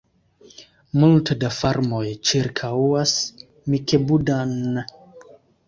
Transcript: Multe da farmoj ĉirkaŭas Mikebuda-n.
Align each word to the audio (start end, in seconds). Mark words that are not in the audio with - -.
Multe 1.01 1.35
da 1.43 1.51
farmoj 1.57 2.01
ĉirkaŭas 2.31 3.15
Mikebuda-n. 3.77 4.59